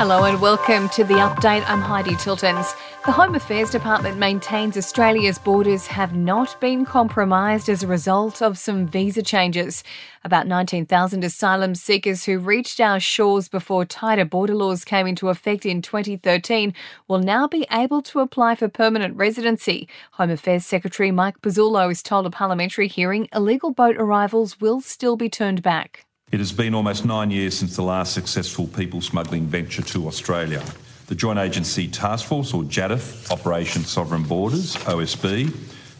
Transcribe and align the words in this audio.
Hello 0.00 0.24
and 0.24 0.40
welcome 0.40 0.88
to 0.88 1.04
the 1.04 1.16
update. 1.16 1.62
I'm 1.68 1.82
Heidi 1.82 2.12
Tiltons. 2.12 2.74
The 3.04 3.12
Home 3.12 3.34
Affairs 3.34 3.68
Department 3.68 4.16
maintains 4.16 4.78
Australia's 4.78 5.36
borders 5.38 5.86
have 5.88 6.14
not 6.14 6.58
been 6.58 6.86
compromised 6.86 7.68
as 7.68 7.82
a 7.82 7.86
result 7.86 8.40
of 8.40 8.56
some 8.56 8.86
visa 8.86 9.20
changes. 9.20 9.84
About 10.24 10.46
19,000 10.46 11.22
asylum 11.22 11.74
seekers 11.74 12.24
who 12.24 12.38
reached 12.38 12.80
our 12.80 12.98
shores 12.98 13.50
before 13.50 13.84
tighter 13.84 14.24
border 14.24 14.54
laws 14.54 14.86
came 14.86 15.06
into 15.06 15.28
effect 15.28 15.66
in 15.66 15.82
2013 15.82 16.72
will 17.06 17.18
now 17.18 17.46
be 17.46 17.66
able 17.70 18.00
to 18.00 18.20
apply 18.20 18.54
for 18.54 18.68
permanent 18.68 19.14
residency. 19.18 19.86
Home 20.12 20.30
Affairs 20.30 20.64
Secretary 20.64 21.10
Mike 21.10 21.42
Pezzullo 21.42 21.88
has 21.88 22.02
told 22.02 22.24
a 22.24 22.30
parliamentary 22.30 22.88
hearing 22.88 23.28
illegal 23.34 23.70
boat 23.70 23.96
arrivals 23.98 24.62
will 24.62 24.80
still 24.80 25.16
be 25.16 25.28
turned 25.28 25.62
back. 25.62 26.06
It 26.32 26.38
has 26.38 26.52
been 26.52 26.76
almost 26.76 27.04
nine 27.04 27.32
years 27.32 27.58
since 27.58 27.74
the 27.74 27.82
last 27.82 28.14
successful 28.14 28.68
people 28.68 29.00
smuggling 29.00 29.46
venture 29.46 29.82
to 29.82 30.06
Australia. 30.06 30.62
The 31.08 31.16
Joint 31.16 31.40
Agency 31.40 31.88
Task 31.88 32.24
Force, 32.24 32.54
or 32.54 32.62
JATF, 32.62 33.32
Operation 33.32 33.82
Sovereign 33.82 34.22
Borders, 34.22 34.76
OSB, 34.76 35.52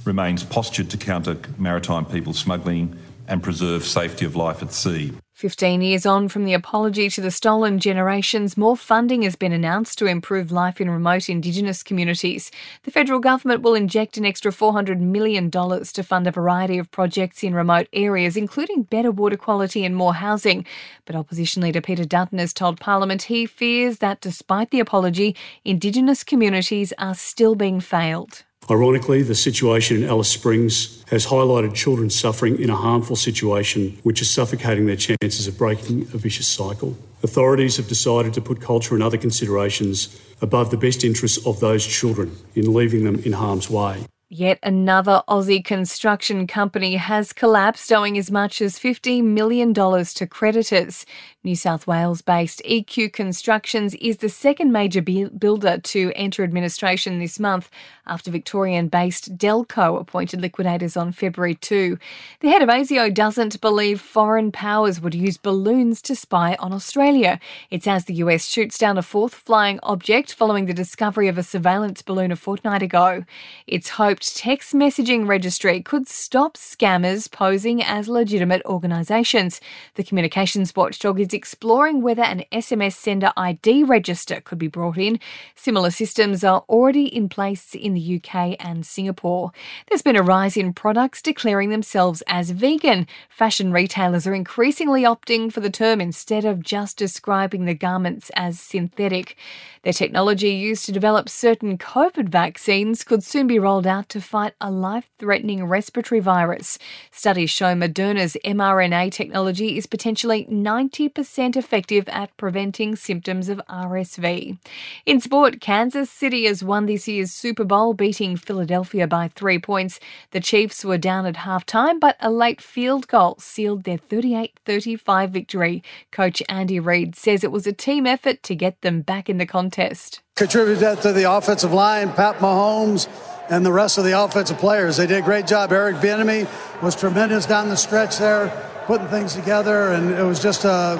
remains 0.04 0.44
postured 0.44 0.88
to 0.90 0.96
counter 0.96 1.36
maritime 1.58 2.04
people 2.04 2.32
smuggling 2.32 2.96
and 3.26 3.42
preserve 3.42 3.84
safety 3.84 4.24
of 4.24 4.36
life 4.36 4.62
at 4.62 4.72
sea. 4.72 5.12
15 5.40 5.80
years 5.80 6.04
on 6.04 6.28
from 6.28 6.44
the 6.44 6.52
apology 6.52 7.08
to 7.08 7.22
the 7.22 7.30
stolen 7.30 7.78
generations, 7.78 8.58
more 8.58 8.76
funding 8.76 9.22
has 9.22 9.36
been 9.36 9.52
announced 9.52 9.96
to 9.96 10.04
improve 10.04 10.52
life 10.52 10.82
in 10.82 10.90
remote 10.90 11.30
Indigenous 11.30 11.82
communities. 11.82 12.50
The 12.82 12.90
federal 12.90 13.20
government 13.20 13.62
will 13.62 13.74
inject 13.74 14.18
an 14.18 14.26
extra 14.26 14.52
$400 14.52 15.00
million 15.00 15.50
to 15.50 16.02
fund 16.02 16.26
a 16.26 16.30
variety 16.30 16.76
of 16.76 16.90
projects 16.90 17.42
in 17.42 17.54
remote 17.54 17.88
areas, 17.94 18.36
including 18.36 18.82
better 18.82 19.10
water 19.10 19.38
quality 19.38 19.82
and 19.82 19.96
more 19.96 20.12
housing. 20.12 20.66
But 21.06 21.16
opposition 21.16 21.62
leader 21.62 21.80
Peter 21.80 22.04
Dutton 22.04 22.38
has 22.38 22.52
told 22.52 22.78
Parliament 22.78 23.22
he 23.22 23.46
fears 23.46 24.00
that 24.00 24.20
despite 24.20 24.70
the 24.70 24.80
apology, 24.80 25.34
Indigenous 25.64 26.22
communities 26.22 26.92
are 26.98 27.14
still 27.14 27.54
being 27.54 27.80
failed. 27.80 28.44
Ironically, 28.70 29.22
the 29.22 29.34
situation 29.34 29.96
in 29.96 30.08
Alice 30.08 30.28
Springs 30.28 31.02
has 31.08 31.26
highlighted 31.26 31.74
children 31.74 32.08
suffering 32.08 32.60
in 32.60 32.70
a 32.70 32.76
harmful 32.76 33.16
situation 33.16 33.98
which 34.04 34.22
is 34.22 34.30
suffocating 34.30 34.86
their 34.86 34.94
chances 34.94 35.48
of 35.48 35.58
breaking 35.58 36.02
a 36.14 36.18
vicious 36.18 36.46
cycle. 36.46 36.96
Authorities 37.24 37.78
have 37.78 37.88
decided 37.88 38.32
to 38.34 38.40
put 38.40 38.60
culture 38.60 38.94
and 38.94 39.02
other 39.02 39.18
considerations 39.18 40.20
above 40.40 40.70
the 40.70 40.76
best 40.76 41.02
interests 41.02 41.44
of 41.44 41.58
those 41.58 41.84
children 41.84 42.36
in 42.54 42.72
leaving 42.72 43.02
them 43.02 43.16
in 43.24 43.32
harm's 43.32 43.68
way. 43.68 44.06
Yet 44.32 44.60
another 44.62 45.24
Aussie 45.28 45.64
construction 45.64 46.46
company 46.46 46.94
has 46.94 47.32
collapsed, 47.32 47.90
owing 47.90 48.16
as 48.16 48.30
much 48.30 48.62
as 48.62 48.78
$50 48.78 49.24
million 49.24 49.74
to 49.74 50.26
creditors. 50.30 51.04
New 51.42 51.56
South 51.56 51.86
Wales 51.86 52.20
based 52.20 52.60
EQ 52.68 53.14
Constructions 53.14 53.94
is 53.94 54.18
the 54.18 54.28
second 54.28 54.72
major 54.72 55.00
builder 55.00 55.78
to 55.78 56.12
enter 56.14 56.44
administration 56.44 57.18
this 57.18 57.40
month 57.40 57.70
after 58.06 58.30
Victorian 58.30 58.88
based 58.88 59.38
Delco 59.38 59.98
appointed 59.98 60.42
liquidators 60.42 60.98
on 60.98 61.12
February 61.12 61.54
2. 61.54 61.96
The 62.40 62.48
head 62.48 62.60
of 62.60 62.68
ASIO 62.68 63.14
doesn't 63.14 63.58
believe 63.62 64.02
foreign 64.02 64.52
powers 64.52 65.00
would 65.00 65.14
use 65.14 65.38
balloons 65.38 66.02
to 66.02 66.14
spy 66.14 66.56
on 66.58 66.74
Australia. 66.74 67.40
It's 67.70 67.86
as 67.86 68.04
the 68.04 68.14
US 68.14 68.44
shoots 68.44 68.76
down 68.76 68.98
a 68.98 69.02
fourth 69.02 69.32
flying 69.32 69.80
object 69.82 70.34
following 70.34 70.66
the 70.66 70.74
discovery 70.74 71.28
of 71.28 71.38
a 71.38 71.42
surveillance 71.42 72.02
balloon 72.02 72.32
a 72.32 72.36
fortnight 72.36 72.82
ago. 72.82 73.24
It's 73.66 73.88
hoped 73.90 74.36
text 74.36 74.74
messaging 74.74 75.26
registry 75.26 75.80
could 75.80 76.06
stop 76.06 76.58
scammers 76.58 77.30
posing 77.30 77.82
as 77.82 78.10
legitimate 78.10 78.60
organisations. 78.66 79.62
The 79.94 80.04
communications 80.04 80.76
watchdog 80.76 81.18
is 81.18 81.29
is 81.30 81.34
exploring 81.34 82.02
whether 82.02 82.22
an 82.22 82.44
SMS 82.50 82.94
sender 82.94 83.32
ID 83.36 83.84
register 83.84 84.40
could 84.40 84.58
be 84.58 84.66
brought 84.66 84.98
in. 84.98 85.20
Similar 85.54 85.90
systems 85.90 86.42
are 86.42 86.64
already 86.68 87.06
in 87.06 87.28
place 87.28 87.74
in 87.74 87.94
the 87.94 88.16
UK 88.16 88.56
and 88.58 88.84
Singapore. 88.84 89.52
There's 89.88 90.02
been 90.02 90.16
a 90.16 90.22
rise 90.22 90.56
in 90.56 90.72
products 90.72 91.22
declaring 91.22 91.70
themselves 91.70 92.22
as 92.26 92.50
vegan. 92.50 93.06
Fashion 93.28 93.72
retailers 93.72 94.26
are 94.26 94.34
increasingly 94.34 95.02
opting 95.02 95.52
for 95.52 95.60
the 95.60 95.70
term 95.70 96.00
instead 96.00 96.44
of 96.44 96.64
just 96.64 96.96
describing 96.96 97.64
the 97.64 97.74
garments 97.74 98.30
as 98.34 98.58
synthetic. 98.58 99.36
Their 99.82 99.92
technology 99.92 100.50
used 100.50 100.84
to 100.86 100.92
develop 100.92 101.28
certain 101.28 101.78
COVID 101.78 102.28
vaccines 102.28 103.04
could 103.04 103.22
soon 103.22 103.46
be 103.46 103.58
rolled 103.58 103.86
out 103.86 104.08
to 104.10 104.20
fight 104.20 104.54
a 104.60 104.70
life 104.70 105.08
threatening 105.18 105.64
respiratory 105.64 106.20
virus. 106.20 106.78
Studies 107.10 107.50
show 107.50 107.74
Moderna's 107.74 108.36
mRNA 108.44 109.12
technology 109.12 109.78
is 109.78 109.86
potentially 109.86 110.46
90% 110.50 111.19
percent 111.20 111.54
effective 111.54 112.08
at 112.08 112.34
preventing 112.38 112.96
symptoms 112.96 113.50
of 113.50 113.60
RSV. 113.68 114.56
In 115.04 115.20
sport, 115.20 115.60
Kansas 115.60 116.10
City 116.10 116.46
has 116.46 116.64
won 116.64 116.86
this 116.86 117.06
year's 117.06 117.30
Super 117.30 117.62
Bowl, 117.62 117.92
beating 117.92 118.38
Philadelphia 118.38 119.06
by 119.06 119.28
three 119.28 119.58
points. 119.58 120.00
The 120.30 120.40
Chiefs 120.40 120.82
were 120.82 120.96
down 120.96 121.26
at 121.26 121.34
halftime, 121.34 122.00
but 122.00 122.16
a 122.20 122.30
late 122.30 122.62
field 122.62 123.06
goal 123.06 123.36
sealed 123.38 123.84
their 123.84 123.98
38 123.98 124.58
35 124.64 125.30
victory. 125.30 125.82
Coach 126.10 126.42
Andy 126.48 126.80
Reid 126.80 127.14
says 127.14 127.44
it 127.44 127.52
was 127.52 127.66
a 127.66 127.72
team 127.74 128.06
effort 128.06 128.42
to 128.44 128.54
get 128.54 128.80
them 128.80 129.02
back 129.02 129.28
in 129.28 129.36
the 129.36 129.44
contest. 129.44 130.22
Contributed 130.36 130.78
that 130.78 131.02
to 131.02 131.12
the 131.12 131.30
offensive 131.30 131.74
line, 131.74 132.10
Pat 132.14 132.36
Mahomes 132.36 133.08
and 133.50 133.66
the 133.66 133.72
rest 133.72 133.98
of 133.98 134.04
the 134.04 134.18
offensive 134.18 134.56
players. 134.56 134.96
They 134.96 135.06
did 135.06 135.18
a 135.18 135.22
great 135.22 135.46
job. 135.46 135.70
Eric 135.70 135.96
Bieniemy 135.96 136.48
was 136.82 136.96
tremendous 136.96 137.44
down 137.44 137.68
the 137.68 137.76
stretch 137.76 138.16
there 138.16 138.48
putting 138.90 139.06
things 139.06 139.36
together, 139.36 139.92
and 139.92 140.10
it 140.10 140.24
was 140.24 140.42
just 140.42 140.64
uh, 140.64 140.98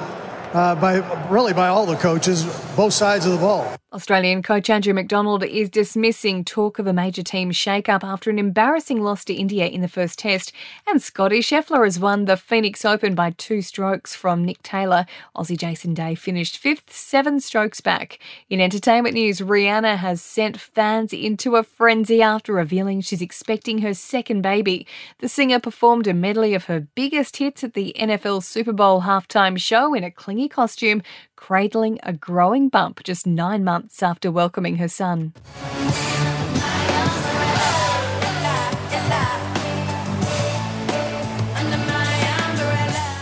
uh, 0.53 0.73
by 0.75 0.95
really 1.27 1.51
by 1.51 1.67
all 1.67 1.85
the 1.85 1.97
coaches, 1.97 2.45
both 2.75 2.93
sides 2.93 3.25
of 3.25 3.33
the 3.33 3.37
ball. 3.37 3.75
Australian 3.93 4.41
coach 4.41 4.69
Andrew 4.69 4.93
McDonald 4.93 5.43
is 5.43 5.69
dismissing 5.69 6.45
talk 6.45 6.79
of 6.79 6.87
a 6.87 6.93
major 6.93 7.21
team 7.21 7.51
shake-up 7.51 8.05
after 8.05 8.29
an 8.29 8.39
embarrassing 8.39 9.01
loss 9.01 9.25
to 9.25 9.33
India 9.33 9.65
in 9.67 9.81
the 9.81 9.89
first 9.89 10.19
test. 10.19 10.53
And 10.87 11.01
Scottie 11.01 11.41
Scheffler 11.41 11.83
has 11.83 11.99
won 11.99 12.23
the 12.23 12.37
Phoenix 12.37 12.85
Open 12.85 13.15
by 13.15 13.31
two 13.31 13.61
strokes 13.61 14.15
from 14.15 14.45
Nick 14.45 14.63
Taylor. 14.63 15.05
Aussie 15.35 15.57
Jason 15.57 15.93
Day 15.93 16.15
finished 16.15 16.57
fifth, 16.57 16.93
seven 16.93 17.41
strokes 17.41 17.81
back. 17.81 18.19
In 18.49 18.61
entertainment 18.61 19.15
news, 19.15 19.41
Rihanna 19.41 19.97
has 19.97 20.21
sent 20.21 20.57
fans 20.57 21.11
into 21.11 21.57
a 21.57 21.63
frenzy 21.63 22.21
after 22.21 22.53
revealing 22.53 23.01
she's 23.01 23.21
expecting 23.21 23.79
her 23.79 23.93
second 23.93 24.41
baby. 24.41 24.87
The 25.19 25.27
singer 25.27 25.59
performed 25.59 26.07
a 26.07 26.13
medley 26.13 26.53
of 26.53 26.65
her 26.65 26.79
biggest 26.95 27.35
hits 27.35 27.61
at 27.61 27.73
the 27.73 27.93
NFL 27.99 28.43
Super 28.43 28.71
Bowl 28.71 29.01
halftime 29.01 29.59
show 29.59 29.93
in 29.93 30.05
a 30.05 30.11
clingy 30.11 30.47
costume, 30.47 31.01
cradling 31.41 31.97
a 32.03 32.13
growing 32.13 32.69
bump 32.69 33.03
just 33.03 33.25
nine 33.25 33.63
months 33.63 34.03
after 34.03 34.31
welcoming 34.31 34.77
her 34.77 34.87
son. 34.87 35.33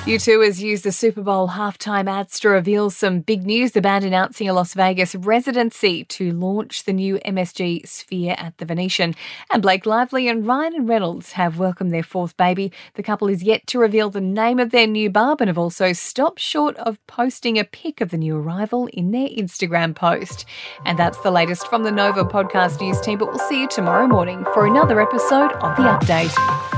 U2 0.10 0.44
has 0.44 0.60
used 0.60 0.84
the 0.84 0.92
Super 0.92 1.22
Bowl 1.22 1.50
halftime 1.50 2.10
ads 2.10 2.40
to 2.40 2.50
reveal 2.50 2.90
some 2.90 3.20
big 3.20 3.46
news. 3.46 3.74
The 3.74 3.80
band 3.80 4.04
announcing 4.04 4.50
a 4.50 4.54
Las 4.54 4.74
Vegas 4.74 5.14
residency 5.14 6.04
to 6.06 6.32
launch 6.32 6.86
the 6.86 6.94
new 6.94 7.20
MSG 7.20 7.88
Sphere 7.88 8.34
at 8.40 8.58
the 8.58 8.66
Venetian. 8.66 9.14
And 9.52 9.62
Blake 9.62 9.86
Lively 9.86 10.28
and 10.28 10.48
Ryan 10.48 10.88
Reynolds 10.88 11.34
have 11.34 11.60
welcomed 11.60 11.94
their 11.94 12.02
fourth 12.02 12.36
baby. 12.38 12.72
The 12.96 13.04
couple 13.04 13.30
is 13.30 13.44
yet 13.44 13.68
to 13.68 13.78
reveal 13.78 14.10
the 14.10 14.20
name 14.20 14.58
of 14.58 14.72
their 14.72 14.88
new 14.88 15.12
bub 15.12 15.42
and 15.42 15.48
have 15.48 15.60
also 15.60 15.94
stopped 15.94 16.40
short 16.40 16.76
of 16.78 16.98
posting 17.06 17.60
a 17.60 17.64
pic 17.64 18.02
of 18.02 18.10
the 18.10 18.18
new 18.18 18.36
arrival 18.36 18.88
in 18.88 19.12
their 19.12 19.28
Instagram 19.28 19.96
post. 19.96 20.46
And 20.86 20.98
that's 20.98 21.20
the 21.20 21.30
latest 21.30 21.68
from 21.68 21.84
the 21.84 21.92
Nova 21.92 22.26
podcast 22.26 22.82
news 22.82 23.00
team, 23.00 23.20
but 23.20 23.28
we'll 23.28 23.48
see 23.48 23.62
you 23.62 23.68
tomorrow 23.68 24.08
morning 24.08 24.44
for 24.56 24.66
another 24.66 25.00
episode 25.00 25.52
of 25.52 25.78
The 25.78 25.84
Update. 25.84 26.69